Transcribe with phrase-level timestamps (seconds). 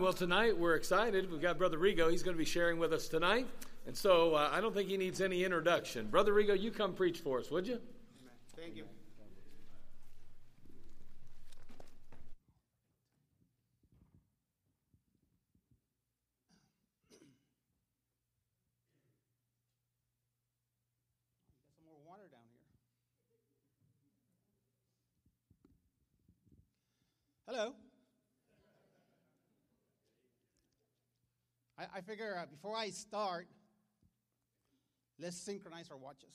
[0.00, 1.30] well, tonight we're excited.
[1.30, 2.10] We've got Brother Rigo.
[2.10, 3.46] He's going to be sharing with us tonight.
[3.86, 6.06] And so uh, I don't think he needs any introduction.
[6.06, 7.78] Brother Rigo, you come preach for us, would you?
[8.56, 8.84] Thank you.
[21.64, 22.62] Got some more water down here.
[27.46, 27.74] Hello.
[31.94, 33.46] I, figure uh, before I start,
[35.18, 36.34] let's synchronize our watches.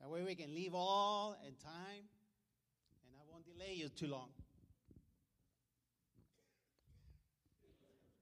[0.00, 2.04] That way we can leave all in time
[3.06, 4.28] and I won't delay you too long.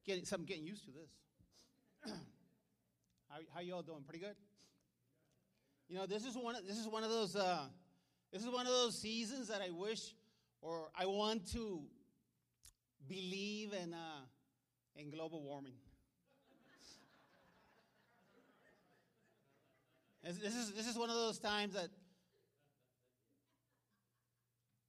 [0.05, 2.13] Getting, some getting used to this.
[3.31, 4.03] how, how you all doing?
[4.07, 4.37] Pretty good?
[5.89, 7.65] You know, this is one of, this is one of those uh,
[8.33, 10.15] this is one of those seasons that I wish
[10.63, 11.83] or I want to
[13.09, 14.25] believe in uh,
[14.97, 15.75] in global warming.
[20.23, 21.89] This, is, this is one of those times that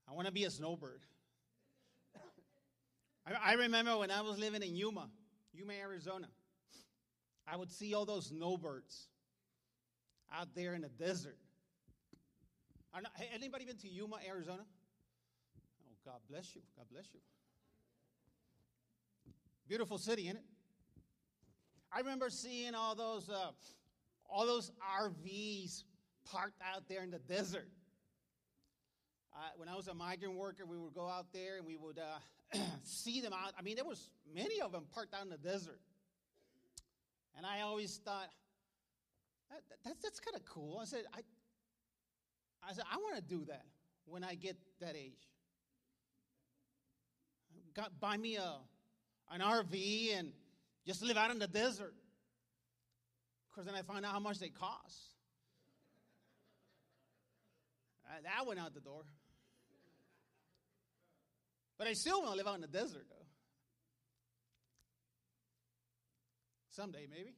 [0.08, 1.02] I want to be a snowbird.
[3.26, 5.10] I, I remember when I was living in Yuma,
[5.52, 6.28] Yuma, Arizona,
[7.48, 9.08] I would see all those snowbirds
[10.32, 11.38] out there in the desert.
[12.94, 14.66] Not- anybody been to Yuma, Arizona?
[15.82, 16.62] Oh, God bless you.
[16.78, 17.22] God bless you.
[19.68, 20.44] Beautiful city, isn't it?
[21.92, 23.52] I remember seeing all those, uh,
[24.30, 25.84] all those RVs
[26.26, 27.70] parked out there in the desert.
[29.36, 32.00] Uh, when I was a migrant worker, we would go out there and we would
[32.00, 33.54] uh, see them out.
[33.58, 35.80] I mean, there was many of them parked out in the desert.
[37.38, 38.30] And I always thought,
[39.50, 40.80] that, that's, that's kind of cool.
[40.82, 41.20] I said, I,
[42.68, 43.66] I said, I want to do that
[44.06, 45.30] when I get that age.
[47.76, 48.58] Got, buy me a,
[49.32, 50.32] an RV and
[50.86, 51.94] just live out in the desert.
[53.50, 55.14] Because then I found out how much they cost.
[58.24, 59.04] That went out the door.
[61.78, 63.26] But I still want to live out in the desert, though.
[66.70, 67.34] Someday, maybe.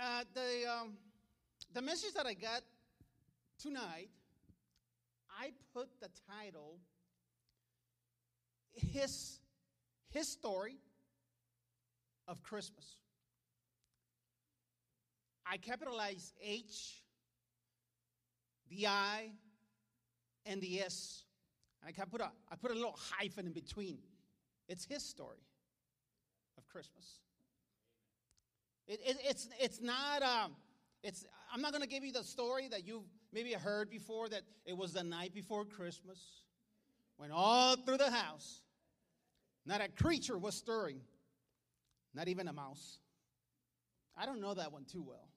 [0.00, 0.92] Uh, the, um,
[1.74, 2.62] the message that I got
[3.60, 4.08] tonight,
[5.38, 6.78] I put the title,
[8.74, 9.38] His,
[10.10, 10.78] His Story
[12.28, 12.96] of Christmas.
[15.46, 17.02] I capitalize H,
[18.70, 19.32] the I,
[20.46, 21.24] and the S.
[21.86, 23.98] I can put a, I put a little hyphen in between.
[24.68, 25.44] It's his story
[26.56, 27.18] of Christmas.
[28.86, 30.52] It, it, it's, it's not, um,
[31.02, 34.42] it's, I'm not going to give you the story that you've maybe heard before that
[34.64, 36.18] it was the night before Christmas
[37.22, 38.62] when all through the house,
[39.64, 40.98] not a creature was stirring,
[42.16, 42.98] not even a mouse.
[44.18, 45.28] I don't know that one too well.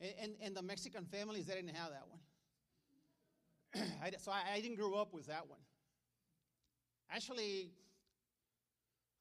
[0.00, 2.04] And, and, and the Mexican families, they didn't have that
[3.74, 3.88] one.
[4.04, 5.58] I, so I, I didn't grow up with that one.
[7.10, 7.72] Actually,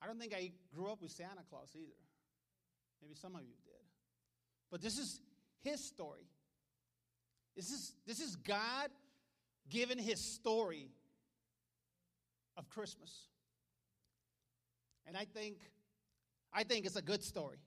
[0.03, 1.89] I don't think I grew up with Santa Claus either.
[3.01, 3.81] Maybe some of you did.
[4.69, 5.21] But this is
[5.63, 6.27] his story.
[7.55, 8.91] This is, this is God
[9.71, 10.91] giving his story
[12.59, 13.29] of Christmas.
[15.07, 15.57] And I think,
[16.53, 17.57] I think it's a good story.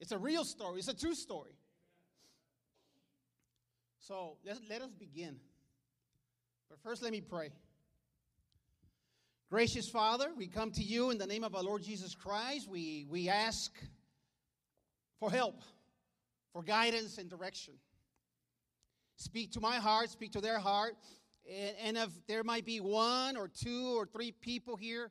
[0.00, 0.80] It's a real story.
[0.80, 1.52] It's a true story.
[4.00, 5.36] So let, let us begin.
[6.68, 7.50] But first, let me pray.
[9.48, 12.68] Gracious Father, we come to you in the name of our Lord Jesus Christ.
[12.68, 13.72] We, we ask
[15.20, 15.62] for help,
[16.52, 17.74] for guidance and direction.
[19.16, 20.94] Speak to my heart, speak to their heart.
[21.48, 25.10] And, and if there might be one or two or three people here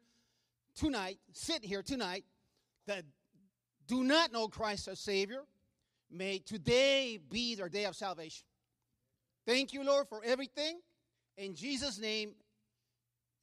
[0.75, 2.23] tonight, sit here tonight,
[2.87, 3.03] that
[3.87, 5.43] do not know Christ as Savior,
[6.09, 8.45] may today be their day of salvation.
[9.45, 10.79] Thank you, Lord, for everything.
[11.37, 12.33] In Jesus' name,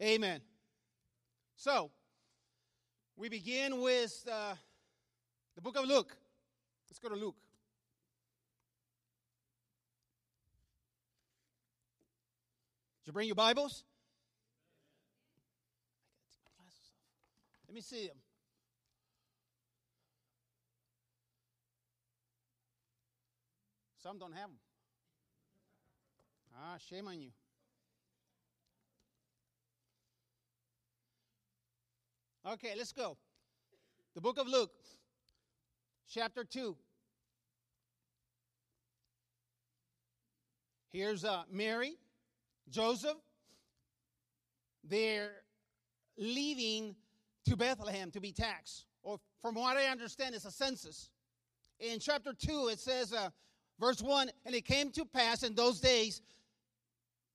[0.02, 0.40] amen.
[1.56, 1.90] So,
[3.16, 4.54] we begin with uh,
[5.56, 6.16] the book of Luke.
[6.88, 7.36] Let's go to Luke.
[12.96, 13.84] Did you bring your Bibles?
[17.66, 18.16] Let me see them.
[24.02, 24.58] Some don't have them.
[26.54, 27.30] Ah, shame on you.
[32.46, 33.16] Okay, let's go.
[34.14, 34.70] The book of Luke,
[36.10, 36.76] chapter 2.
[40.90, 41.96] Here's uh, Mary,
[42.70, 43.16] Joseph,
[44.84, 45.32] they're
[46.16, 46.94] leaving
[47.46, 48.84] to Bethlehem to be taxed.
[49.02, 51.10] Or, from what I understand, it's a census.
[51.80, 53.30] In chapter 2, it says, uh,
[53.78, 56.20] verse 1 And it came to pass in those days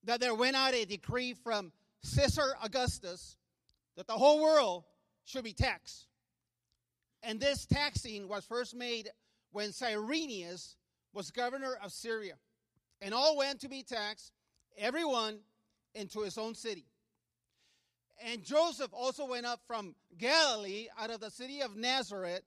[0.04, 1.72] that there went out a decree from
[2.04, 3.38] Caesar Augustus
[3.96, 4.84] that the whole world
[5.24, 6.08] should be taxed.
[7.22, 9.10] And this taxing was first made
[9.52, 10.76] when Cyrenius
[11.14, 12.34] was governor of Syria.
[13.02, 14.32] And all went to be taxed,
[14.78, 15.40] everyone
[15.96, 16.86] into his own city.
[18.26, 22.44] And Joseph also went up from Galilee out of the city of Nazareth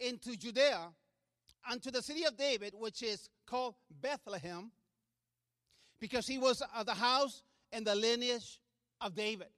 [0.00, 0.88] into Judea
[1.70, 4.70] unto the city of David, which is called Bethlehem,
[6.00, 7.42] because he was of the house
[7.72, 8.60] and the lineage
[9.00, 9.48] of David.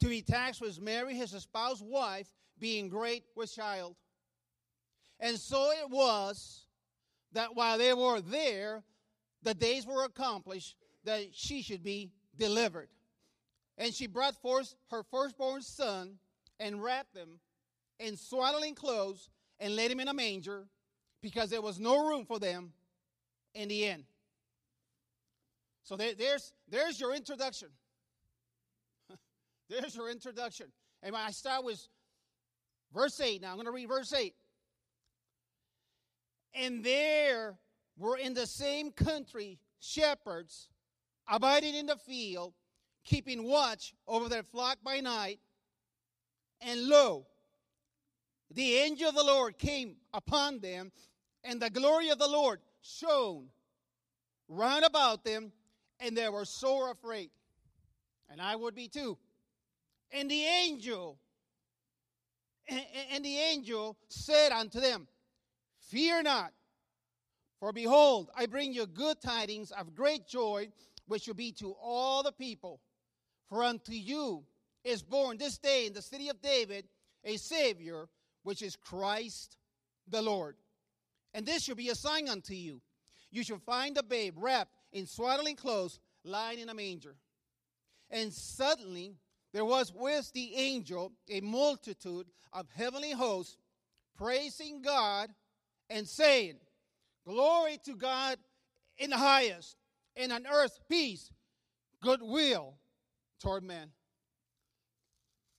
[0.00, 3.94] To be taxed was Mary, his espoused wife, being great with child.
[5.20, 6.66] And so it was
[7.32, 8.82] that while they were there,
[9.42, 12.88] the days were accomplished that she should be delivered.
[13.76, 16.18] And she brought forth her firstborn son
[16.58, 17.40] and wrapped him
[18.00, 19.30] in swaddling clothes
[19.60, 20.66] and laid him in a manger
[21.22, 22.72] because there was no room for them
[23.54, 24.04] in the inn.
[25.84, 27.68] So there, there's, there's your introduction.
[29.68, 30.66] there's your introduction.
[31.02, 31.80] And I start with
[32.92, 33.40] verse 8.
[33.40, 34.34] Now I'm going to read verse 8.
[36.54, 37.56] And there
[37.98, 40.68] were in the same country shepherds
[41.28, 42.54] abiding in the field,
[43.04, 45.40] keeping watch over their flock by night.
[46.60, 47.26] And lo,
[48.50, 50.90] the angel of the Lord came upon them,
[51.44, 53.48] and the glory of the Lord shone
[54.48, 55.52] round about them,
[56.00, 57.30] and they were sore afraid.
[58.30, 59.18] And I would be too.
[60.12, 61.18] And the angel,
[63.12, 65.06] and the angel said unto them,
[65.80, 66.52] Fear not,
[67.60, 70.68] for behold, I bring you good tidings of great joy,
[71.06, 72.80] which will be to all the people.
[73.48, 74.44] For unto you
[74.84, 76.86] is born this day in the city of David
[77.24, 78.08] a Savior
[78.42, 79.56] which is Christ
[80.06, 80.56] the Lord.
[81.34, 82.80] And this shall be a sign unto you.
[83.30, 87.16] You shall find a babe wrapped in swaddling clothes, lying in a manger.
[88.10, 89.16] And suddenly
[89.52, 93.56] there was with the angel a multitude of heavenly hosts
[94.16, 95.30] praising God
[95.90, 96.56] and saying,
[97.28, 98.38] Glory to God
[98.96, 99.76] in the highest,
[100.16, 101.30] and on earth peace,
[102.02, 102.74] goodwill
[103.40, 103.90] toward men.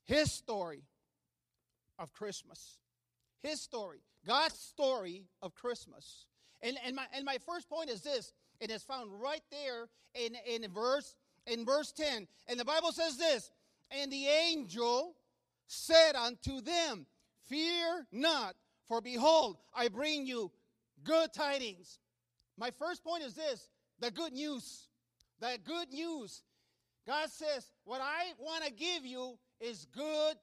[0.05, 0.81] His story
[1.99, 2.79] of Christmas
[3.41, 6.25] his story, God's story of Christmas.
[6.61, 9.87] And, and, my, and my first point is this, and it is found right there
[10.13, 11.15] in, in, verse,
[11.47, 12.27] in verse 10.
[12.47, 13.51] And the Bible says this
[13.91, 15.15] And the angel
[15.67, 17.05] said unto them,
[17.47, 18.55] Fear not,
[18.87, 20.51] for behold, I bring you
[21.03, 21.99] good tidings.
[22.57, 24.87] My first point is this the good news.
[25.39, 26.43] The good news.
[27.07, 30.35] God says, What I want to give you is good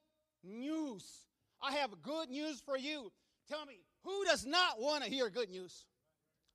[0.42, 1.26] news.
[1.62, 3.12] I have good news for you.
[3.48, 5.84] Tell me, who does not want to hear good news?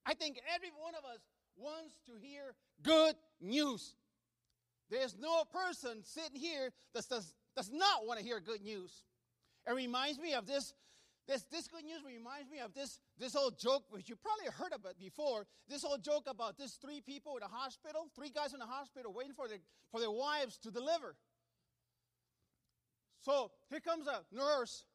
[0.05, 1.21] I think every one of us
[1.55, 3.95] wants to hear good news.
[4.89, 8.91] There's no person sitting here that does, does not want to hear good news.
[9.67, 10.73] It reminds me of this.
[11.27, 14.73] This, this good news reminds me of this, this old joke, which you probably heard
[14.73, 15.45] about before.
[15.69, 19.13] This old joke about this three people in a hospital, three guys in a hospital
[19.13, 19.59] waiting for their,
[19.91, 21.15] for their wives to deliver.
[23.21, 24.85] So here comes a nurse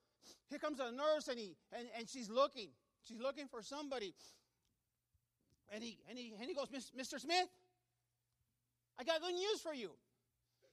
[0.49, 2.69] here comes a nurse and, he, and, and she's looking.
[3.05, 4.15] She's looking for somebody.
[5.73, 7.21] And he, and he, and he goes, Mr.
[7.21, 7.49] Smith,
[8.99, 9.91] I got good news for you.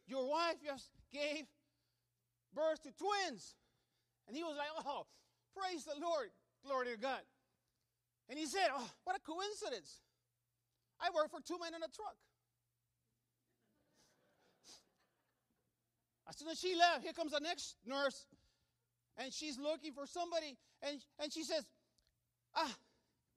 [0.08, 1.46] Your wife just gave
[2.54, 3.56] birth to twins.
[4.28, 5.06] And he was like, Oh,
[5.56, 6.30] praise the Lord.
[6.66, 7.22] Glory to God.
[8.30, 10.02] And he said, Oh, what a coincidence.
[11.00, 12.16] I work for two men in a truck.
[16.30, 18.26] As soon as she left, here comes the next nurse
[19.18, 21.64] and she's looking for somebody, and, and she says,
[22.56, 22.74] Ah,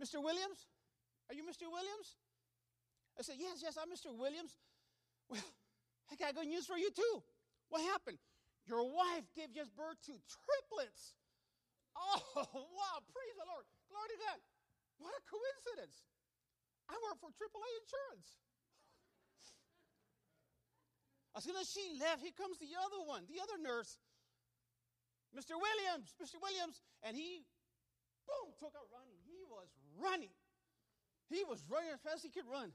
[0.03, 0.23] Mr.
[0.23, 0.67] Williams?
[1.29, 1.69] Are you Mr.
[1.71, 2.17] Williams?
[3.19, 4.17] I said, Yes, yes, I'm Mr.
[4.17, 4.57] Williams.
[5.29, 5.43] Well,
[6.11, 7.23] I got good news for you too.
[7.69, 8.19] What happened?
[8.67, 11.15] Your wife gave just birth to triplets.
[11.97, 12.21] Oh,
[12.76, 13.65] wow, praise the Lord.
[13.88, 14.38] Glory to God.
[15.00, 16.05] What a coincidence.
[16.87, 18.29] I work for AAA insurance.
[21.37, 24.00] As soon as she left, here comes the other one, the other nurse.
[25.37, 25.53] Mr.
[25.61, 26.41] Williams, Mr.
[26.41, 26.81] Williams.
[27.05, 27.45] And he,
[28.25, 29.21] boom, took out running.
[29.29, 29.69] He was
[30.00, 30.33] running.
[31.29, 32.73] He was running as fast as he could run.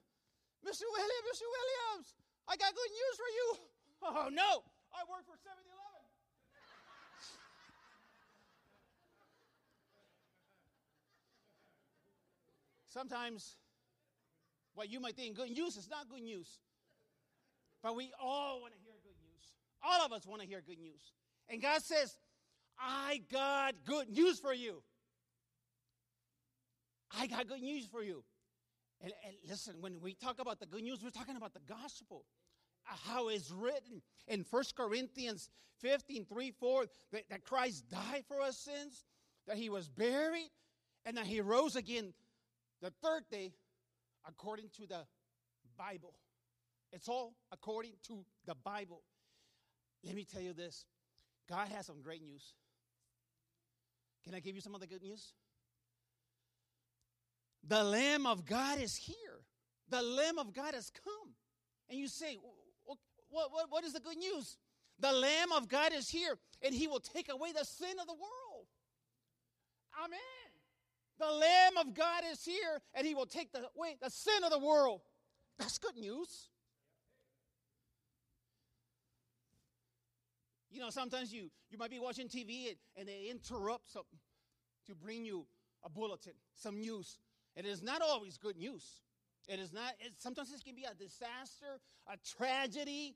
[0.62, 0.86] Mr.
[0.86, 1.48] Williams, Mr.
[1.50, 2.08] Williams,
[2.46, 3.48] I got good news for you.
[4.02, 4.66] Oh, no.
[4.98, 5.81] I work for 7 Eleven.
[12.94, 13.56] Sometimes
[14.74, 16.60] what you might think good news is not good news.
[17.82, 19.46] But we all want to hear good news.
[19.82, 21.02] All of us want to hear good news.
[21.50, 22.18] And God says,
[22.80, 24.84] I got good news for you.
[27.18, 28.24] I got good news for you.
[29.02, 32.26] And, and listen, when we talk about the good news, we're talking about the gospel.
[32.90, 38.42] Uh, how it's written in 1 Corinthians 15 3 4 that, that Christ died for
[38.42, 39.06] our sins,
[39.48, 40.50] that he was buried,
[41.06, 42.14] and that he rose again
[42.82, 43.54] the third day
[44.28, 45.06] according to the
[45.78, 46.14] Bible.
[46.92, 49.02] It's all according to the Bible.
[50.04, 50.86] Let me tell you this
[51.50, 52.54] God has some great news.
[54.24, 55.34] Can I give you some of the good news?
[57.68, 59.42] The Lamb of God is here.
[59.90, 61.34] The Lamb of God has come.
[61.90, 62.38] And you say,
[62.86, 64.58] what, what, what is the good news?
[65.00, 68.14] The Lamb of God is here, and He will take away the sin of the
[68.14, 68.68] world.
[70.04, 70.20] Amen.
[71.22, 74.50] The Lamb of God is here, and He will take the, away the sin of
[74.50, 75.02] the world.
[75.60, 76.50] That's good news.
[80.72, 84.18] You know, sometimes you, you might be watching TV and, and they interrupt something
[84.88, 85.46] to bring you
[85.84, 87.20] a bulletin, some news.
[87.56, 88.84] It is not always good news.
[89.48, 91.80] It is not, it, sometimes this can be a disaster,
[92.12, 93.16] a tragedy.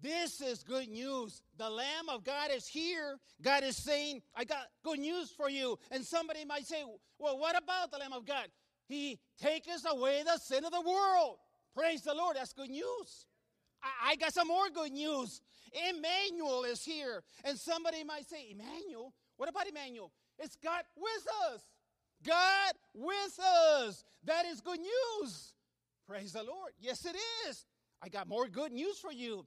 [0.00, 1.42] This is good news.
[1.56, 3.18] The Lamb of God is here.
[3.42, 5.78] God is saying, I got good news for you.
[5.90, 6.84] And somebody might say,
[7.18, 8.46] Well, what about the Lamb of God?
[8.86, 11.36] He takes away the sin of the world.
[11.74, 12.36] Praise the Lord.
[12.36, 13.26] That's good news.
[13.82, 15.40] I, I got some more good news.
[15.90, 17.22] Emmanuel is here.
[17.44, 19.12] And somebody might say, Emmanuel?
[19.36, 20.12] What about Emmanuel?
[20.38, 21.62] It's God with us.
[22.26, 24.04] God with us.
[24.24, 25.52] That is good news.
[26.06, 26.72] Praise the Lord.
[26.78, 27.16] Yes, it
[27.48, 27.66] is.
[28.02, 29.44] I got more good news for you.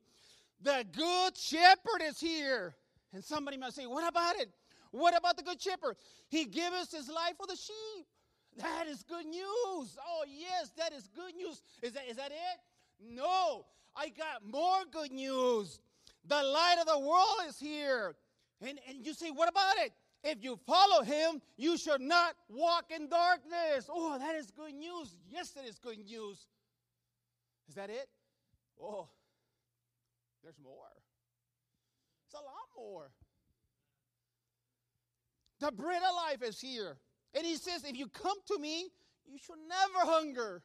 [0.63, 2.75] The good shepherd is here.
[3.13, 4.49] And somebody might say, What about it?
[4.91, 5.95] What about the good shepherd?
[6.29, 8.05] He gives his life for the sheep.
[8.57, 9.97] That is good news.
[10.05, 11.61] Oh, yes, that is good news.
[11.81, 12.59] Is that, is that it?
[13.01, 13.65] No,
[13.95, 15.79] I got more good news.
[16.27, 18.15] The light of the world is here.
[18.61, 19.93] And, and you say, What about it?
[20.23, 23.89] If you follow him, you should not walk in darkness.
[23.89, 25.17] Oh, that is good news.
[25.31, 26.45] Yes, it is good news.
[27.67, 28.07] Is that it?
[28.79, 29.07] Oh,
[30.43, 30.91] there's more.
[32.25, 33.11] It's a lot more.
[35.59, 36.97] The bread of life is here.
[37.33, 38.89] And he says, if you come to me,
[39.25, 40.63] you shall never hunger.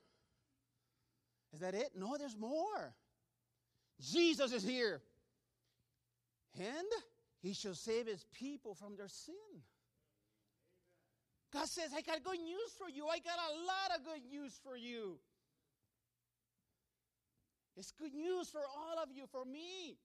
[1.53, 1.91] Is that it?
[1.97, 2.95] No, there's more.
[4.01, 5.01] Jesus is here.
[6.59, 6.89] And
[7.41, 9.35] he shall save his people from their sin.
[11.53, 13.07] God says, I got good news for you.
[13.07, 15.19] I got a lot of good news for you.
[17.77, 19.99] It's good news for all of you, for me,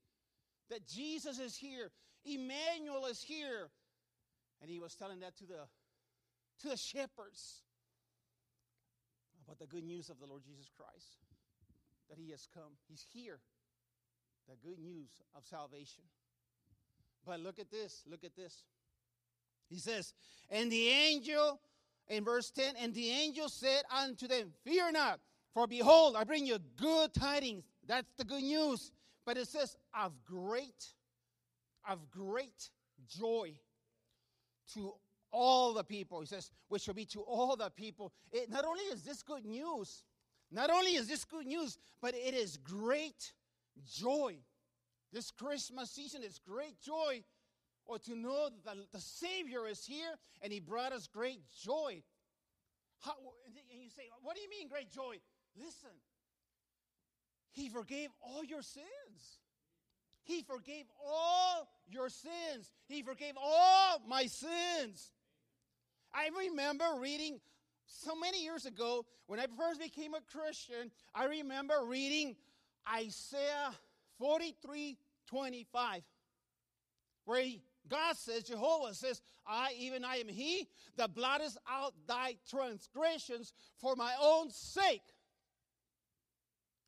[0.70, 1.92] that Jesus is here.
[2.26, 3.70] Emmanuel is here.
[4.62, 5.68] And he was telling that to the
[6.62, 7.64] to the shepherds
[9.44, 11.18] about the good news of the Lord Jesus Christ.
[12.10, 12.74] That he has come.
[12.88, 13.40] He's here.
[14.48, 16.04] The good news of salvation.
[17.26, 18.04] But look at this.
[18.10, 18.64] Look at this.
[19.70, 20.14] He says,
[20.50, 21.60] And the angel,
[22.08, 25.20] in verse 10, and the angel said unto them, Fear not,
[25.54, 27.64] for behold, I bring you good tidings.
[27.88, 28.92] That's the good news.
[29.26, 30.86] But it says, Of great,
[31.88, 32.70] of great
[33.08, 33.54] joy
[34.74, 34.94] to
[35.32, 36.20] all the people.
[36.22, 38.12] He says, which shall be to all the people.
[38.32, 40.04] It, not only is this good news,
[40.52, 43.34] not only is this good news, but it is great
[43.86, 44.36] joy.
[45.14, 47.24] This Christmas season is great joy,
[47.86, 52.02] or to know that the, the Savior is here and He brought us great joy.
[53.00, 53.14] How,
[53.46, 55.18] and you say, What do you mean, great joy?
[55.58, 55.96] Listen,
[57.52, 58.86] He forgave all your sins.
[60.24, 62.72] He forgave all your sins.
[62.88, 65.12] He forgave all my sins.
[66.14, 67.40] I remember reading
[67.86, 72.36] so many years ago when I first became a Christian, I remember reading
[72.94, 73.72] Isaiah
[74.20, 76.02] 43 25,
[77.26, 80.68] where he, God says, Jehovah says, I, even I am He,
[80.98, 85.02] that blotteth out thy transgressions for my own sake.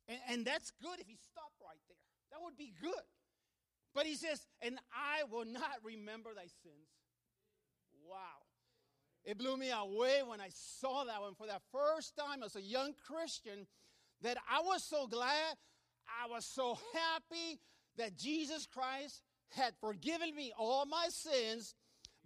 [0.08, 1.96] And, and that's good if he stopped right there.
[2.32, 3.06] That would be good.
[3.94, 6.90] But he says, and I will not remember thy sins.
[8.08, 8.42] Wow.
[9.24, 12.62] It blew me away when I saw that one for the first time as a
[12.62, 13.66] young Christian
[14.22, 15.56] that I was so glad,
[16.08, 17.60] I was so happy
[17.96, 21.74] that Jesus Christ had forgiven me all my sins.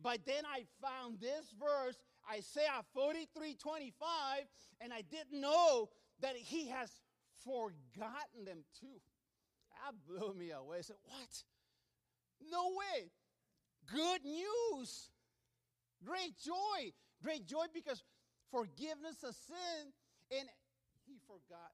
[0.00, 1.96] But then I found this verse,
[2.32, 4.44] Isaiah 43 25,
[4.80, 5.88] and I didn't know
[6.20, 6.90] that he has
[7.44, 9.00] forgotten them too.
[9.70, 10.78] That blew me away.
[10.78, 11.42] I said, What?
[12.50, 13.10] No way.
[13.92, 15.10] Good news.
[16.04, 16.92] Great joy.
[17.22, 18.02] Great joy because
[18.50, 19.92] forgiveness of sin,
[20.30, 20.48] and
[21.06, 21.72] he forgot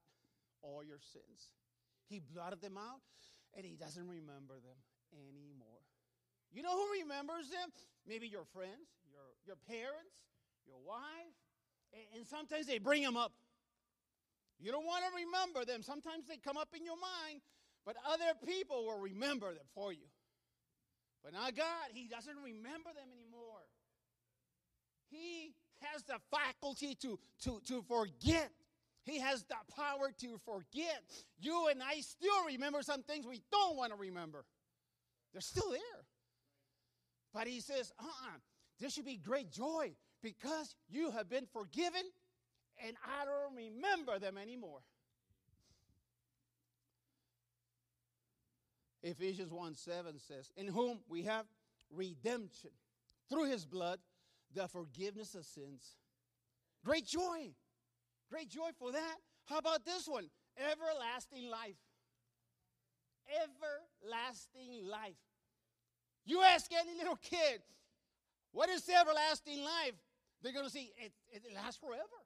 [0.63, 1.53] all your sins.
[2.09, 3.01] He blotted them out,
[3.57, 4.79] and he doesn't remember them
[5.13, 5.85] anymore.
[6.53, 7.69] You know who remembers them?
[8.07, 10.15] Maybe your friends, your, your parents,
[10.67, 11.35] your wife,
[11.93, 13.33] and, and sometimes they bring them up.
[14.61, 15.83] You don't want to remember them.
[15.83, 17.41] Sometimes they come up in your mind,
[17.85, 20.07] but other people will remember them for you.
[21.23, 21.89] But not God.
[21.93, 23.65] He doesn't remember them anymore.
[25.11, 28.51] He has the faculty to, to, to forget.
[29.05, 31.03] He has the power to forget.
[31.39, 34.45] You and I still remember some things we don't want to remember.
[35.33, 36.05] They're still there.
[37.33, 38.39] But he says, uh uh-uh, uh
[38.81, 42.03] there should be great joy because you have been forgiven
[42.85, 44.81] and I don't remember them anymore.
[49.03, 51.45] Ephesians 1 7 says, In whom we have
[51.91, 52.71] redemption
[53.29, 53.99] through his blood,
[54.55, 55.97] the forgiveness of sins.
[56.85, 57.51] Great joy.
[58.31, 59.17] Great joy for that.
[59.47, 60.29] How about this one?
[60.57, 61.77] Everlasting life.
[63.29, 65.21] Everlasting life.
[66.25, 67.61] You ask any little kid,
[68.53, 69.95] what is everlasting life?
[70.43, 72.24] They're going to say, it, it lasts forever.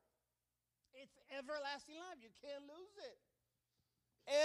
[1.37, 2.19] Everlasting life.
[2.23, 3.19] You can't lose it.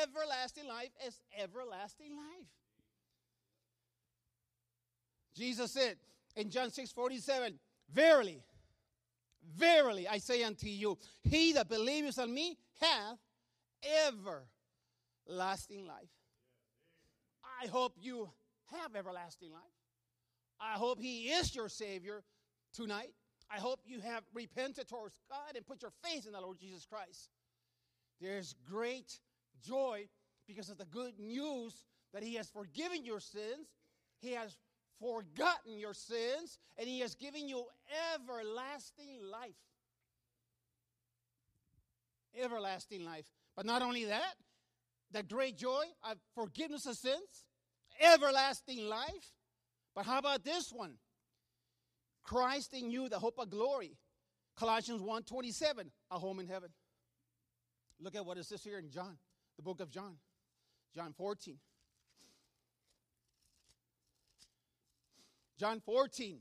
[0.03, 2.47] Everlasting life is everlasting life.
[5.35, 5.97] Jesus said
[6.35, 7.59] in John 6 47,
[7.91, 8.41] Verily,
[9.55, 13.19] verily, I say unto you, he that believes on me hath
[15.27, 16.09] everlasting life.
[17.61, 18.29] I hope you
[18.71, 19.61] have everlasting life.
[20.59, 22.23] I hope he is your Savior
[22.73, 23.13] tonight.
[23.49, 26.85] I hope you have repented towards God and put your faith in the Lord Jesus
[26.85, 27.29] Christ.
[28.19, 29.19] There's great
[29.61, 30.07] joy
[30.47, 33.67] because of the good news that He has forgiven your sins,
[34.19, 34.57] He has
[34.99, 37.65] forgotten your sins, and He has given you
[38.13, 39.51] everlasting life.
[42.39, 43.25] Everlasting life.
[43.55, 44.35] But not only that,
[45.11, 47.45] the great joy of forgiveness of sins,
[48.01, 49.31] everlasting life.
[49.95, 50.95] But how about this one?
[52.23, 53.97] Christ in you, the hope of glory.
[54.55, 56.69] Colossians 1 27, a home in heaven.
[57.99, 59.17] Look at what it says here in John,
[59.57, 60.15] the book of John,
[60.95, 61.57] John 14.
[65.59, 66.39] John 14.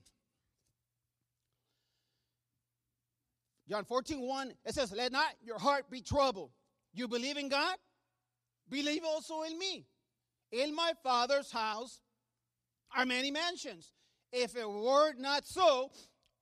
[3.68, 6.50] John 14, 1, it says, Let not your heart be troubled.
[6.92, 7.76] You believe in God?
[8.68, 9.86] Believe also in me.
[10.50, 12.00] In my Father's house
[12.94, 13.92] are many mansions.
[14.32, 15.90] If it were not so,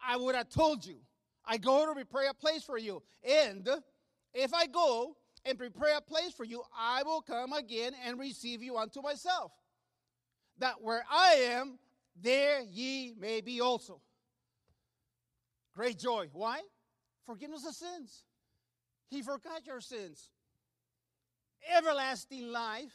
[0.04, 0.96] I would have told you.
[1.44, 3.02] I go to prepare a place for you.
[3.24, 3.68] And
[4.32, 8.62] if I go and prepare a place for you, I will come again and receive
[8.62, 9.52] you unto myself.
[10.58, 11.78] That where I am,
[12.20, 14.00] there ye may be also.
[15.74, 16.28] Great joy.
[16.32, 16.60] Why?
[17.24, 18.24] Forgiveness of sins.
[19.08, 20.30] He forgot your sins.
[21.76, 22.92] Everlasting life,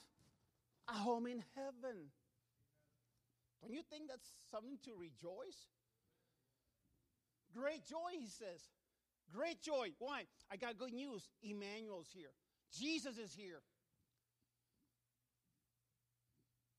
[0.87, 1.97] a home in heaven.
[3.65, 5.73] Don't you think that's something to rejoice?
[7.51, 8.61] Great joy, he says.
[9.33, 9.89] Great joy.
[9.97, 10.25] Why?
[10.51, 11.27] I got good news.
[11.41, 12.29] Emmanuel's here.
[12.71, 13.63] Jesus is here.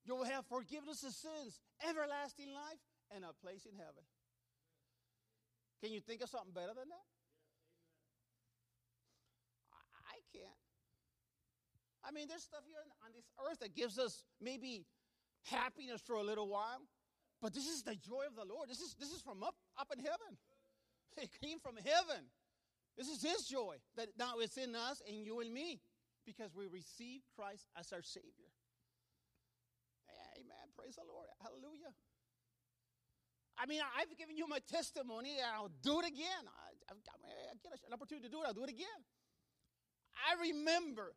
[0.05, 2.79] You will have forgiveness of sins, everlasting life,
[3.11, 4.07] and a place in heaven.
[5.83, 7.07] Can you think of something better than that?
[10.07, 10.63] I can't.
[12.07, 14.87] I mean, there's stuff here on this earth that gives us maybe
[15.47, 16.83] happiness for a little while.
[17.41, 18.69] But this is the joy of the Lord.
[18.69, 20.37] This is, this is from up, up in heaven.
[21.19, 22.29] It came from heaven.
[22.99, 25.81] This is His joy that now is in us and you and me
[26.27, 28.53] because we receive Christ as our Savior.
[30.37, 30.67] Amen.
[30.77, 31.25] Praise the Lord.
[31.41, 31.89] Hallelujah.
[33.57, 36.45] I mean, I've given you my testimony and I'll do it again.
[36.45, 36.95] I, I
[37.63, 39.01] get an opportunity to do it, I'll do it again.
[40.29, 41.15] I remember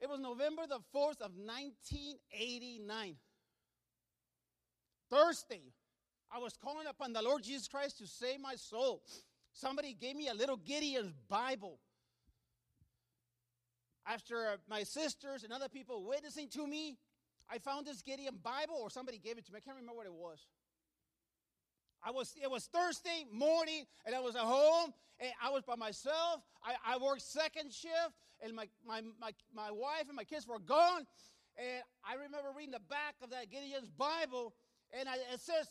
[0.00, 3.16] it was November the 4th of 1989.
[5.10, 5.72] Thursday,
[6.30, 9.02] I was calling upon the Lord Jesus Christ to save my soul.
[9.52, 11.78] Somebody gave me a little Gideon's Bible.
[14.06, 16.98] After my sisters and other people witnessing to me,
[17.50, 19.58] I found this Gideon Bible, or somebody gave it to me.
[19.58, 20.46] I can't remember what it was.
[22.02, 25.74] I was it was Thursday morning, and I was at home, and I was by
[25.74, 26.42] myself.
[26.62, 30.60] I, I worked second shift, and my, my, my, my wife and my kids were
[30.60, 31.06] gone.
[31.56, 34.54] And I remember reading the back of that Gideon's Bible,
[34.92, 35.68] and I, it says,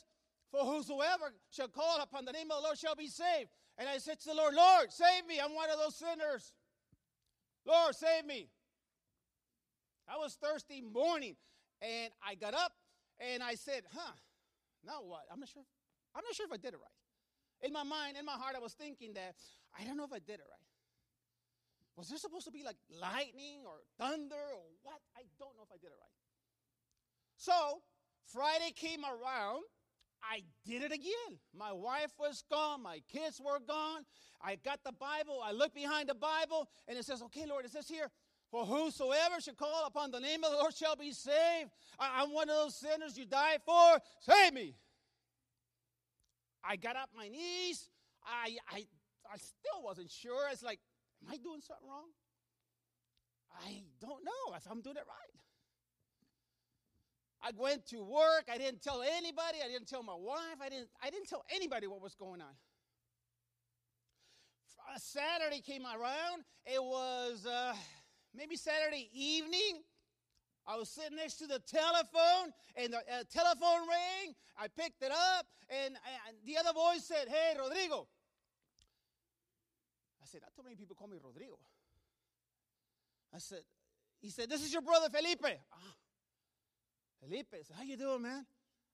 [0.52, 3.50] For whosoever shall call upon the name of the Lord shall be saved.
[3.78, 5.40] And I said to the Lord, Lord, save me.
[5.40, 6.54] I'm one of those sinners.
[7.66, 8.50] Lord, save me.
[10.08, 11.36] That was Thursday morning.
[11.82, 12.72] And I got up
[13.20, 14.14] and I said, huh,
[14.86, 15.26] now what?
[15.32, 15.64] I'm not sure.
[16.16, 17.68] I'm not sure if I did it right.
[17.68, 19.36] In my mind, in my heart, I was thinking that
[19.78, 20.68] I don't know if I did it right.
[21.98, 25.02] Was there supposed to be like lightning or thunder or what?
[25.18, 26.18] I don't know if I did it right.
[27.38, 27.82] So,
[28.34, 29.64] Friday came around.
[30.24, 31.40] I did it again.
[31.56, 32.84] My wife was gone.
[32.84, 34.02] My kids were gone.
[34.42, 35.42] I got the Bible.
[35.44, 38.10] I looked behind the Bible and it says, okay, Lord, it says here,
[38.50, 41.70] for whosoever should call upon the name of the Lord shall be saved.
[42.00, 44.00] I, am one of those sinners you died for.
[44.22, 44.76] Save me.
[46.64, 47.90] I got up my knees.
[48.26, 48.86] I, I,
[49.32, 50.50] I still wasn't sure.
[50.52, 50.80] It's like,
[51.22, 52.10] am I doing something wrong?
[53.66, 55.37] I don't know if I'm doing it right.
[57.48, 58.46] I went to work.
[58.52, 59.60] I didn't tell anybody.
[59.64, 60.60] I didn't tell my wife.
[60.62, 62.54] I didn't, I didn't tell anybody what was going on.
[64.98, 66.44] Saturday came around.
[66.66, 67.74] It was uh,
[68.36, 69.84] maybe Saturday evening.
[70.66, 74.36] I was sitting next to the telephone, and the uh, telephone rang.
[74.58, 78.08] I picked it up, and, and the other voice said, Hey, Rodrigo.
[80.22, 81.58] I said, Not too many people call me Rodrigo.
[83.34, 83.62] I said,
[84.20, 85.46] He said, This is your brother Felipe.
[85.46, 85.78] Ah,
[87.22, 88.46] Felipe, How you doing, man?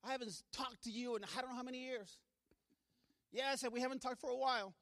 [0.04, 2.18] I haven't talked to you in I don't know how many years.
[3.32, 4.74] Yeah, I said, We haven't talked for a while.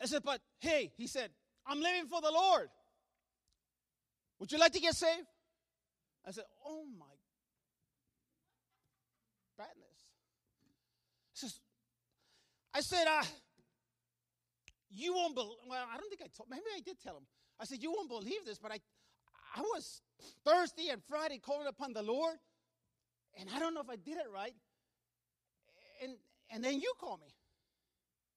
[0.00, 1.30] I said, But hey, he said,
[1.66, 2.68] I'm living for the Lord.
[4.38, 5.26] Would you like to get saved?
[6.26, 7.06] I said, Oh my
[9.56, 9.98] badness.
[11.34, 11.60] I Says,
[12.74, 13.24] I said, uh,
[14.90, 17.26] you won't believe, well, I don't think I told, maybe I did tell him.
[17.58, 18.78] I said, you won't believe this, but I,
[19.54, 20.02] I was
[20.44, 22.36] thirsty and Friday calling upon the Lord,
[23.38, 24.54] and I don't know if I did it right.
[26.02, 26.12] And,
[26.50, 27.32] and then you call me.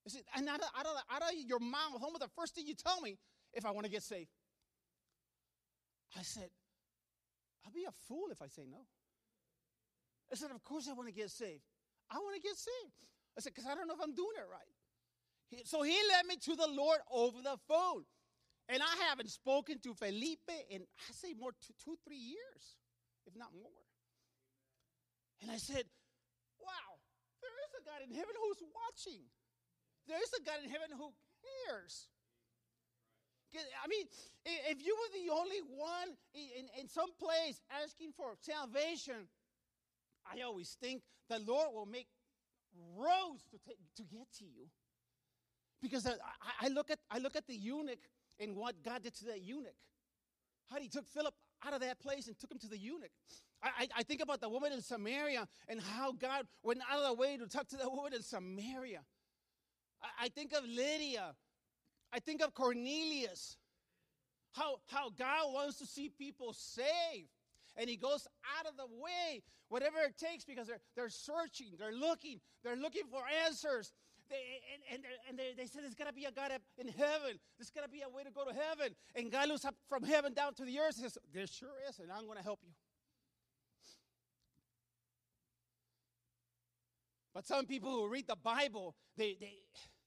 [0.05, 2.55] I said, and out of, out, of, out of your mouth, home with the first
[2.55, 3.17] thing you tell me
[3.53, 4.29] if I want to get saved.
[6.17, 6.49] I said,
[7.65, 8.85] I'll be a fool if I say no.
[10.31, 11.63] I said, Of course I want to get saved.
[12.11, 12.93] I want to get saved.
[13.37, 14.73] I said, Because I don't know if I'm doing it right.
[15.49, 18.03] He, so he led me to the Lord over the phone.
[18.69, 22.77] And I haven't spoken to Felipe in, I say, more two, two, three years,
[23.25, 23.82] if not more.
[25.43, 25.83] And I said,
[26.63, 27.03] Wow,
[27.43, 29.27] there is a God in heaven who's watching.
[30.07, 31.11] There is a God in heaven who
[31.67, 32.07] cares.
[33.53, 34.07] I mean,
[34.45, 39.27] if you were the only one in, in some place asking for salvation,
[40.25, 42.07] I always think the Lord will make
[42.97, 44.65] roads to, take, to get to you.
[45.83, 46.15] Because I,
[46.61, 47.99] I, look at, I look at the eunuch
[48.39, 49.75] and what God did to that eunuch.
[50.71, 53.11] How he took Philip out of that place and took him to the eunuch.
[53.63, 57.13] I, I, think about the woman in Samaria and how God went out of the
[57.13, 58.99] way to talk to the woman in Samaria.
[60.01, 61.33] I, I think of Lydia
[62.13, 63.57] I think of Cornelius,
[64.51, 67.29] how, how God wants to see people saved.
[67.75, 68.27] And he goes
[68.59, 73.07] out of the way, whatever it takes, because they're, they're searching, they're looking, they're looking
[73.09, 73.91] for answers.
[74.29, 74.35] They,
[74.93, 77.39] and and, and they, they said, There's got to be a God in heaven.
[77.57, 78.95] There's got to be a way to go to heaven.
[79.15, 81.97] And God looks up from heaven down to the earth and says, There sure is,
[81.97, 82.71] and I'm going to help you.
[87.33, 89.55] But some people who read the Bible, they, they,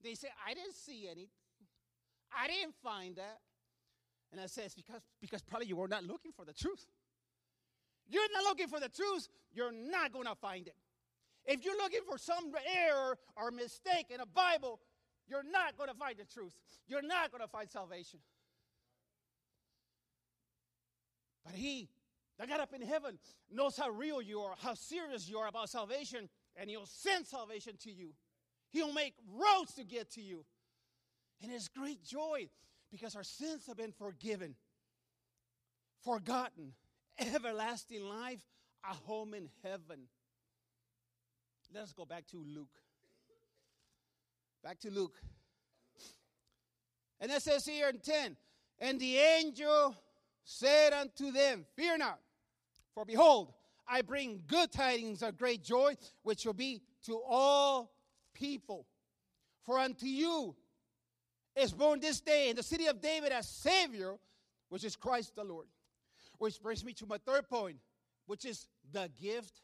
[0.02, 1.28] they say, I didn't see anything.
[2.36, 3.40] I didn't find that.
[4.32, 6.86] And I says, because, because probably you were not looking for the truth.
[8.08, 10.76] You're not looking for the truth, you're not going to find it.
[11.44, 14.80] If you're looking for some error or mistake in a Bible,
[15.28, 16.54] you're not going to find the truth.
[16.86, 18.20] You're not going to find salvation.
[21.44, 21.88] But He
[22.38, 23.18] that got up in heaven
[23.50, 27.74] knows how real you are, how serious you are about salvation, and He'll send salvation
[27.84, 28.10] to you.
[28.70, 30.44] He'll make roads to get to you.
[31.42, 32.48] And it's great joy
[32.90, 34.54] because our sins have been forgiven,
[36.02, 36.72] forgotten,
[37.18, 38.40] everlasting life,
[38.88, 40.08] a home in heaven.
[41.74, 42.80] Let us go back to Luke.
[44.62, 45.16] Back to Luke.
[47.20, 48.36] And it says here in 10
[48.78, 49.94] And the angel
[50.44, 52.20] said unto them, Fear not,
[52.94, 53.52] for behold,
[53.88, 57.92] I bring good tidings of great joy, which will be to all
[58.34, 58.86] people.
[59.64, 60.54] For unto you
[61.54, 64.14] is born this day in the city of David a Savior,
[64.68, 65.66] which is Christ the Lord.
[66.38, 67.78] Which brings me to my third point,
[68.26, 69.62] which is the gift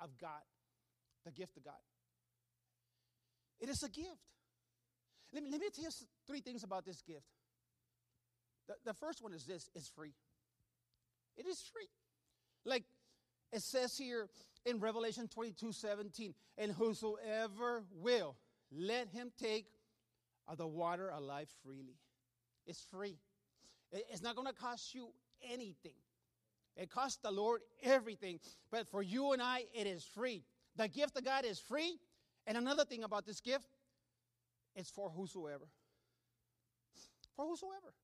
[0.00, 0.42] of God.
[1.24, 1.74] The gift of God.
[3.60, 4.10] It is a gift.
[5.32, 5.90] Let me, let me tell you
[6.26, 7.26] three things about this gift.
[8.68, 10.12] The, the first one is this it's free.
[11.36, 11.88] It is free.
[12.64, 12.84] Like
[13.56, 14.28] it says here
[14.66, 18.36] in Revelation 22 17, and whosoever will,
[18.70, 19.66] let him take
[20.46, 21.96] of the water alive freely.
[22.66, 23.16] It's free.
[23.92, 25.08] It's not going to cost you
[25.50, 25.94] anything.
[26.76, 28.40] It costs the Lord everything.
[28.70, 30.44] But for you and I, it is free.
[30.76, 31.98] The gift of God is free.
[32.46, 33.66] And another thing about this gift,
[34.74, 35.64] it's for whosoever.
[37.34, 37.94] For whosoever.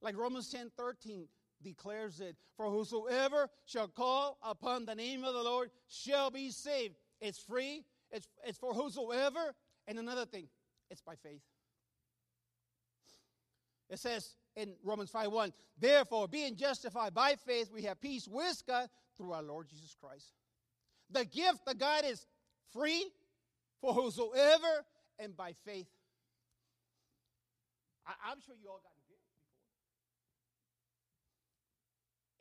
[0.00, 1.26] Like Romans 10 13
[1.62, 6.94] declares it For whosoever shall call upon the name of the Lord shall be saved.
[7.20, 9.54] It's free, it's, it's for whosoever.
[9.88, 10.48] And another thing,
[10.90, 11.42] it's by faith.
[13.88, 18.62] It says in Romans 5 1, therefore, being justified by faith, we have peace with
[18.66, 20.32] God through our Lord Jesus Christ.
[21.10, 22.26] The gift of God is
[22.72, 23.06] free
[23.80, 24.84] for whosoever
[25.18, 25.86] and by faith.
[28.06, 29.54] I, am sure you all got gifts before.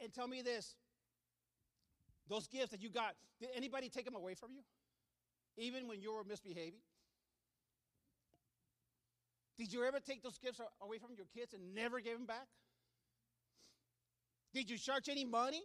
[0.06, 0.76] And tell me this
[2.30, 4.62] those gifts that you got, did anybody take them away from you?
[5.58, 6.80] Even when you were misbehaving?
[9.58, 12.48] Did you ever take those gifts away from your kids and never give them back?
[14.54, 15.64] Did you charge any money?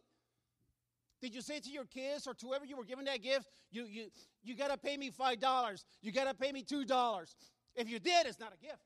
[1.21, 3.85] Did you say to your kids or to whoever you were giving that gift, you,
[3.85, 4.07] you,
[4.43, 7.35] you got to pay me $5, you got to pay me $2?
[7.77, 8.81] If you did, it's not a gift.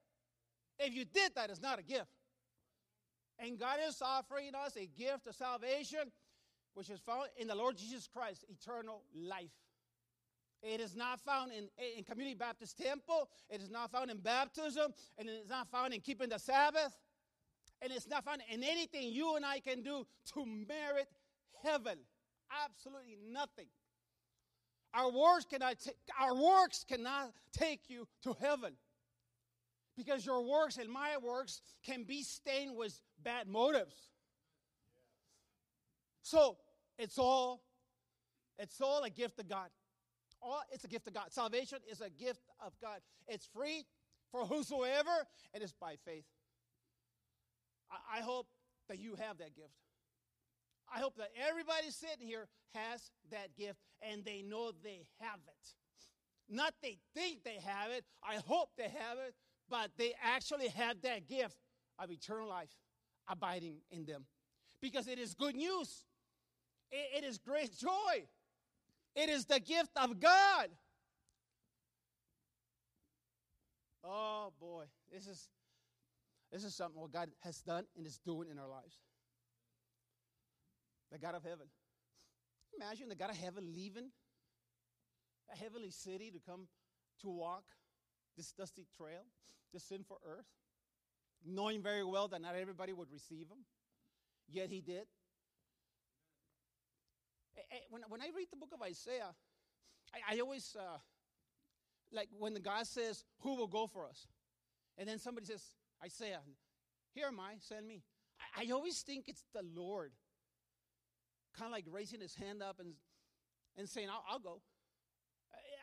[0.79, 2.09] If you did that, it's not a gift.
[3.39, 6.13] And God is offering us a gift of salvation,
[6.75, 9.51] which is found in the Lord Jesus Christ, eternal life.
[10.63, 13.29] It is not found in, in Community Baptist Temple.
[13.51, 14.95] It is not found in baptism.
[15.19, 16.97] And it is not found in keeping the Sabbath.
[17.83, 21.09] And it's not found in anything you and I can do to merit
[21.63, 21.99] heaven.
[22.65, 23.67] Absolutely nothing.
[24.95, 28.75] Our works cannot, t- our works cannot take you to heaven.
[29.97, 33.95] Because your works and my works can be stained with bad motives.
[36.23, 36.57] So
[36.99, 37.63] it's all,
[38.59, 39.69] it's all a gift of God
[40.45, 41.33] all it's a gift of God.
[41.33, 43.01] Salvation is a gift of God.
[43.27, 43.85] It's free
[44.31, 46.27] for whosoever, and it's by faith.
[47.91, 48.47] I, I hope
[48.89, 49.75] that you have that gift.
[50.95, 56.55] I hope that everybody sitting here has that gift and they know they have it.
[56.55, 59.35] Not they think they have it, I hope they have it,
[59.69, 61.57] but they actually have that gift
[61.99, 62.71] of eternal life
[63.29, 64.25] abiding in them.
[64.81, 66.05] Because it is good news,
[66.91, 68.27] it, it is great joy.
[69.15, 70.69] It is the gift of God.
[74.03, 75.49] Oh boy, this is
[76.53, 78.97] this is something what God has done and is doing in our lives.
[81.11, 81.67] The God of heaven.
[82.77, 84.11] Imagine the God of heaven leaving
[85.53, 86.67] a heavenly city to come
[87.23, 87.65] to walk
[88.37, 89.25] this dusty trail,
[89.73, 90.47] this sinful earth,
[91.45, 93.65] knowing very well that not everybody would receive him.
[94.49, 95.07] Yet he did.
[97.91, 99.35] When, when I read the book of Isaiah,
[100.31, 100.99] I, always, uh,
[102.13, 104.27] like when God says, Who will go for us?
[104.97, 105.63] And then somebody says,
[106.05, 106.41] Isaiah,
[107.15, 108.03] here am I, send me.
[108.57, 110.13] I, I always think it's the Lord,
[111.57, 112.95] kind of like raising his hand up and,
[113.77, 114.61] and saying, I'll, I'll go.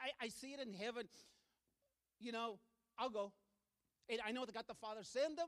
[0.04, 1.08] I, I see it in heaven.
[2.22, 2.60] You know,
[2.98, 3.32] I'll go.
[4.10, 5.48] And I know that God the Father sent them,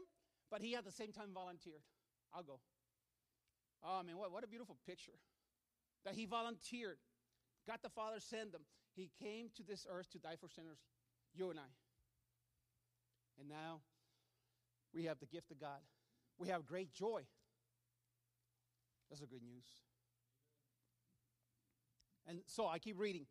[0.50, 1.82] but he at the same time volunteered.
[2.34, 2.60] I'll go.
[3.86, 5.20] Oh, man, what, what a beautiful picture
[6.06, 6.98] that he volunteered.
[7.68, 8.62] God the Father sent them.
[8.96, 10.80] He came to this earth to die for sinners,
[11.34, 11.72] you and I.
[13.40, 13.82] And now
[14.94, 15.80] we have the gift of God.
[16.38, 17.22] We have great joy.
[19.10, 19.66] That's the good news.
[22.28, 23.26] And so I keep reading.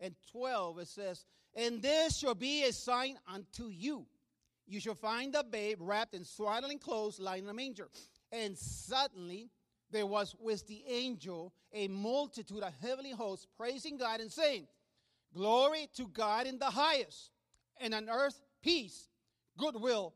[0.00, 4.06] And 12 it says, And this shall be a sign unto you.
[4.66, 7.88] You shall find the babe wrapped in swaddling clothes lying in a manger.
[8.32, 9.50] And suddenly
[9.90, 14.66] there was with the angel a multitude of heavenly hosts praising God and saying,
[15.34, 17.30] Glory to God in the highest,
[17.80, 19.08] and on earth peace,
[19.58, 20.14] goodwill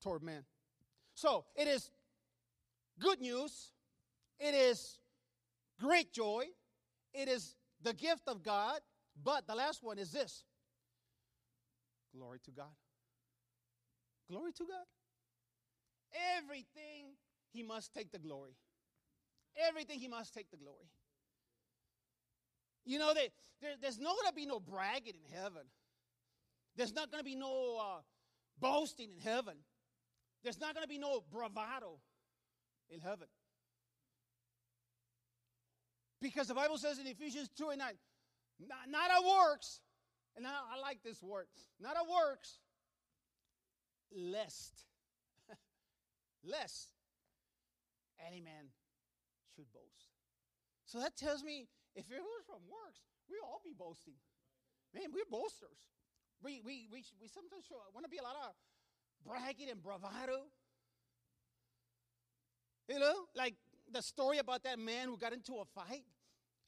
[0.00, 0.44] toward men.
[1.14, 1.90] So it is
[2.98, 3.72] good news,
[4.38, 4.98] it is
[5.78, 6.44] great joy,
[7.12, 8.80] it is the gift of God,
[9.22, 10.44] but the last one is this
[12.16, 12.74] glory to God.
[14.28, 14.86] Glory to God.
[16.38, 17.14] Everything,
[17.52, 18.56] He must take the glory.
[19.68, 20.88] Everything he must take the glory.
[22.84, 23.28] You know, they,
[23.60, 25.62] there, there's not going to be no bragging in heaven.
[26.76, 28.00] There's not going to be no uh,
[28.58, 29.54] boasting in heaven.
[30.42, 31.98] There's not going to be no bravado
[32.88, 33.26] in heaven.
[36.22, 37.92] Because the Bible says in Ephesians 2 and 9,
[38.68, 39.80] not, not a works,
[40.36, 41.46] and I, I like this word,
[41.80, 42.58] not a works,
[44.12, 44.84] lest,
[46.44, 46.90] lest
[48.26, 48.70] any man
[49.54, 50.10] should boast.
[50.84, 54.18] So that tells me if it was from works, we all be boasting.
[54.94, 55.86] Man, we're boasters.
[56.42, 58.54] We, we, we, we sometimes want to be a lot of
[59.24, 60.50] bragging and bravado.
[62.88, 63.54] You know, like
[63.92, 66.04] the story about that man who got into a fight.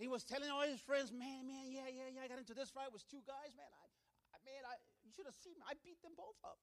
[0.00, 2.72] He was telling all his friends, man, man, yeah, yeah, yeah, I got into this
[2.72, 3.68] fight with two guys, man.
[3.68, 3.84] I,
[4.34, 5.62] I man, I, you should have seen me.
[5.68, 6.58] I beat them both up.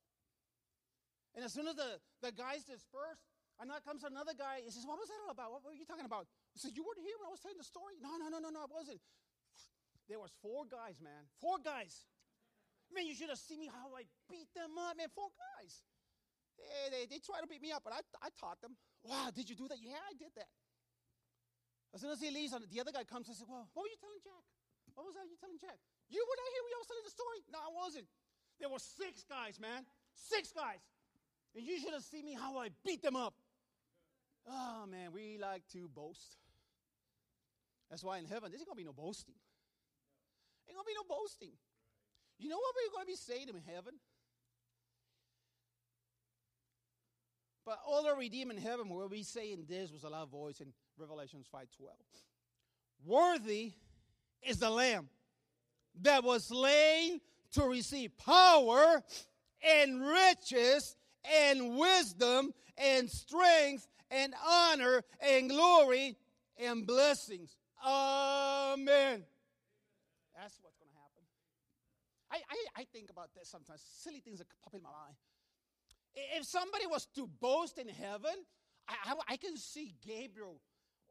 [1.38, 4.64] And as soon as the, the guys dispersed, and out comes another guy.
[4.64, 5.52] He says, What was that all about?
[5.52, 6.32] What were you talking about?
[6.56, 8.00] He says, You weren't here when I was telling the story?
[8.00, 9.04] No, no, no, no, no, I wasn't.
[10.08, 11.28] There was four guys, man.
[11.44, 12.08] Four guys.
[12.90, 15.12] Man, you should have seen me how I beat them up, man.
[15.14, 15.86] Four guys.
[16.58, 18.74] They, they, they tried to beat me up, but I, I taught them.
[19.04, 19.78] Wow, did you do that?
[19.78, 20.50] Yeah, I did that.
[21.94, 23.28] As soon as he leaves, the other guy comes.
[23.28, 24.46] and says, Well, what were you telling Jack?
[24.94, 25.78] What was that you telling Jack?
[26.10, 27.40] You were not here when I was telling the story?
[27.50, 28.08] No, I wasn't.
[28.60, 29.86] There were six guys, man.
[30.14, 30.84] Six guys.
[31.56, 33.34] And you should have seen me how I beat them up.
[34.46, 36.38] Oh, man, we like to boast.
[37.90, 39.36] That's why in heaven, there's going to be no boasting.
[40.68, 41.54] Ain't going to be no boasting.
[42.38, 43.94] You know what we're going to be saying in heaven?
[47.66, 50.74] But all the redeemed in heaven will be saying this was a loud voice in
[51.00, 51.88] Revelations 5.12.
[53.06, 53.74] Worthy
[54.44, 55.10] is the Lamb
[56.02, 57.22] that was slain
[57.54, 59.02] to receive power
[59.66, 66.18] and riches and wisdom and strength and honor and glory
[66.58, 67.56] and blessings.
[67.86, 69.24] Amen.
[70.36, 71.24] That's what's going to happen.
[72.32, 75.16] I, I, I think about that sometimes, silly things that pop in my mind.
[76.36, 78.34] If somebody was to boast in heaven,
[78.88, 80.60] I, I, I can see Gabriel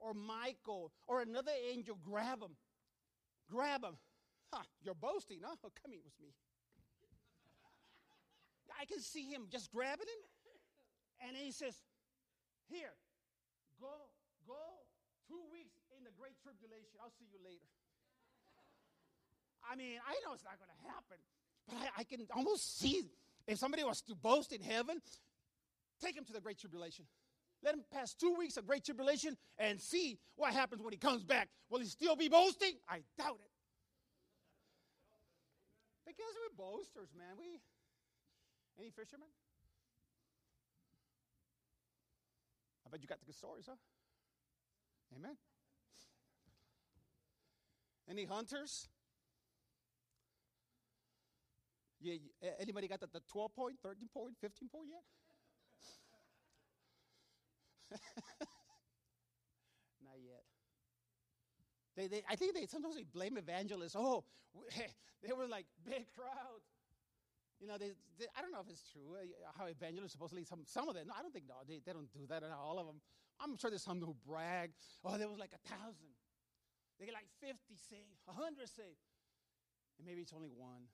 [0.01, 2.57] or Michael or another angel grab him.
[3.51, 3.97] Grab him.
[4.53, 5.57] Huh, you're boasting, huh?
[5.65, 6.33] Oh, come here with me.
[8.81, 10.23] I can see him just grabbing him.
[11.27, 11.75] And he says,
[12.71, 12.95] Here,
[13.81, 13.91] go,
[14.47, 14.87] go
[15.27, 16.95] two weeks in the great tribulation.
[17.03, 17.67] I'll see you later.
[19.69, 21.19] I mean, I know it's not going to happen,
[21.67, 23.05] but I, I, can almost see
[23.47, 25.03] if somebody was to boast in heaven,
[26.01, 27.05] take him to the great tribulation.
[27.63, 31.25] Let him pass two weeks of great tribulation and see what happens when he comes
[31.25, 31.49] back.
[31.71, 32.75] Will he still be boasting?
[32.89, 33.51] I doubt it.
[36.07, 37.37] Because we're boasters, man.
[37.39, 37.61] We
[38.79, 39.29] any fishermen?
[42.87, 43.77] I bet you got the good stories, huh?
[45.17, 45.37] Amen.
[48.09, 48.89] Any hunters?
[52.01, 52.15] Yeah,
[52.61, 55.03] anybody got the, the 12 point, 13 point, 15 point yet?
[60.05, 60.45] Not yet.
[61.97, 63.97] They, they, I think they sometimes they blame evangelists.
[63.97, 64.25] Oh,
[65.23, 66.69] they were like big crowds.
[67.61, 70.63] You know, they, they, I don't know if it's true uh, how evangelists supposedly some
[70.65, 71.09] some of them.
[71.09, 72.43] No, I don't think no, they, they don't do that.
[72.43, 73.01] at All of them.
[73.41, 74.71] I'm sure there's some who brag.
[75.05, 76.15] Oh, there was like a thousand.
[76.99, 77.55] They get like 50
[77.91, 79.07] saved, 100 saved,
[79.99, 80.91] and maybe it's only one.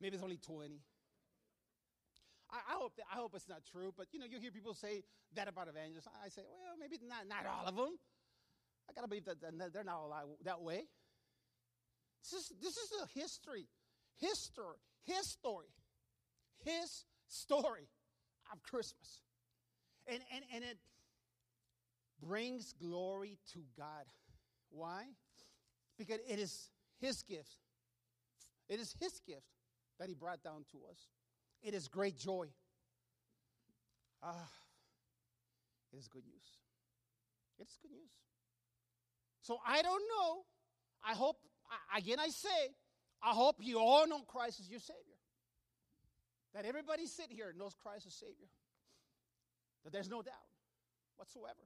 [0.00, 0.80] Maybe it's only 20.
[2.54, 4.74] I, I hope that, I hope it's not true, but you know, you hear people
[4.74, 5.02] say
[5.34, 6.06] that about evangelists.
[6.24, 7.98] I say, well, maybe not not all of them.
[8.88, 10.84] I gotta believe that they're not all that way.
[12.22, 13.66] This is this is a history,
[14.20, 15.68] history his story.
[16.64, 17.88] His story
[18.52, 19.22] of Christmas.
[20.06, 20.78] And, and, and it
[22.20, 24.06] brings glory to God.
[24.70, 25.04] Why?
[25.98, 27.56] Because it is His gift.
[28.68, 29.46] It is His gift
[29.98, 30.98] that He brought down to us.
[31.64, 32.46] It is great joy.
[34.22, 34.50] Ah,
[35.92, 36.46] it is good news.
[37.58, 38.10] It's good news.
[39.40, 40.42] So I don't know.
[41.06, 41.36] I hope,
[41.96, 42.48] again, I say,
[43.22, 45.00] I hope you all know Christ as your Savior.
[46.54, 48.48] That everybody sit here knows Christ as Savior.
[49.84, 50.34] That there's no doubt
[51.16, 51.64] whatsoever.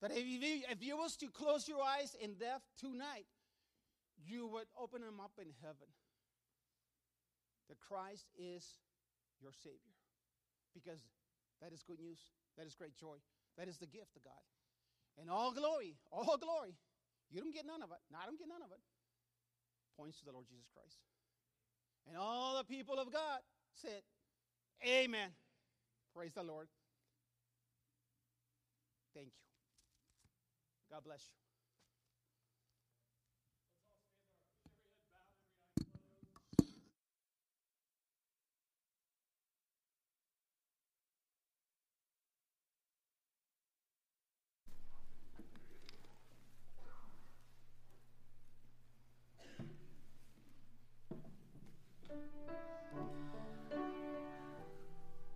[0.00, 3.26] That if you, if you was to close your eyes in death tonight,
[4.26, 5.88] you would open them up in heaven.
[7.68, 8.64] That Christ is
[9.40, 9.96] your Savior.
[10.74, 11.00] Because
[11.62, 12.18] that is good news.
[12.56, 13.18] That is great joy.
[13.56, 14.44] That is the gift of God.
[15.18, 16.76] And all glory, all glory.
[17.30, 18.00] You don't get none of it.
[18.10, 18.80] No, I don't get none of it
[19.98, 20.98] points to the Lord Jesus Christ.
[22.06, 23.40] And all the people of God
[23.74, 24.02] said,
[24.86, 25.30] Amen.
[26.14, 26.68] Praise the Lord.
[29.14, 29.32] Thank you.
[30.90, 31.47] God bless you.